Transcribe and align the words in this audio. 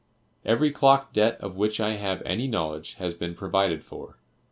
Every 0.43 0.71
clock 0.71 1.13
debt 1.13 1.39
of 1.41 1.57
which 1.57 1.79
I 1.79 1.91
have 1.97 2.23
any 2.25 2.47
knowledge 2.47 2.95
has 2.95 3.13
been 3.13 3.35
provided 3.35 3.83
for. 3.83 4.17